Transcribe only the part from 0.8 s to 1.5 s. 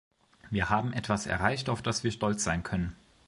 etwas